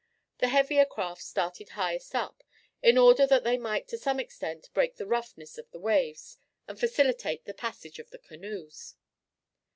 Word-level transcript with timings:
The 0.39 0.47
heavier 0.47 0.85
craft 0.85 1.21
started 1.21 1.69
highest 1.77 2.15
up, 2.15 2.43
in 2.81 2.97
order 2.97 3.27
that 3.27 3.43
they 3.43 3.55
might 3.55 3.87
to 3.89 3.99
some 3.99 4.19
extent 4.19 4.67
break 4.73 4.95
the 4.95 5.05
roughness 5.05 5.59
of 5.59 5.69
the 5.69 5.79
waves 5.79 6.39
and 6.67 6.79
facilitate 6.79 7.45
the 7.45 7.53
passage 7.53 7.99
of 7.99 8.09
the 8.09 8.17
canoes. 8.17 8.95